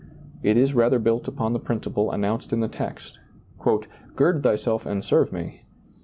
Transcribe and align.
It 0.41 0.57
is 0.57 0.73
rather 0.73 0.97
built 0.97 1.27
upon 1.27 1.53
the 1.53 1.59
principle 1.59 2.09
announced 2.11 2.51
in 2.51 2.59
the 2.59 2.67
text," 2.67 3.19
Gird 4.15 4.41
thyself, 4.41 4.83
and 4.83 5.05
serve 5.05 5.31
me 5.31 5.61